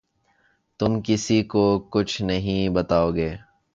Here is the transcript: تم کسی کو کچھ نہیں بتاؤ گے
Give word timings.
تم 0.79 0.99
کسی 1.01 1.41
کو 1.43 1.63
کچھ 1.91 2.21
نہیں 2.21 2.69
بتاؤ 2.69 3.11
گے 3.11 3.29